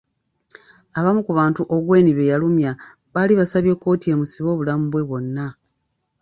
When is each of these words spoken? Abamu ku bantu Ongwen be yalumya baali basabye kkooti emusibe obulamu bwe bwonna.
Abamu 0.99 1.21
ku 1.25 1.31
bantu 1.39 1.61
Ongwen 1.75 2.07
be 2.17 2.29
yalumya 2.31 2.71
baali 3.13 3.33
basabye 3.39 3.73
kkooti 3.77 4.05
emusibe 4.13 4.47
obulamu 4.51 4.85
bwe 4.89 5.01
bwonna. 5.07 5.47